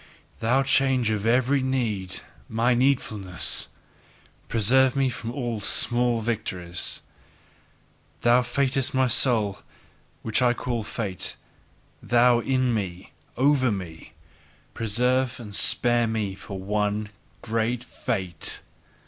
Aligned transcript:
Thou 0.39 0.63
change 0.63 1.11
of 1.11 1.27
every 1.27 1.61
need, 1.61 2.21
MY 2.49 2.73
needfulness! 2.73 3.67
Preserve 4.47 4.95
me 4.95 5.09
from 5.11 5.31
all 5.31 5.59
small 5.61 6.21
victories! 6.21 7.01
Thou 8.21 8.41
fatedness 8.41 8.89
of 8.89 8.95
my 8.95 9.07
soul, 9.07 9.59
which 10.23 10.41
I 10.41 10.53
call 10.55 10.81
fate! 10.81 11.35
Thou 12.01 12.39
In 12.39 12.73
me! 12.73 13.11
Over 13.37 13.71
me! 13.71 14.13
Preserve 14.73 15.39
and 15.39 15.53
spare 15.53 16.07
me 16.07 16.33
for 16.33 16.57
one 16.57 17.09
great 17.43 17.83
fate! 17.83 18.61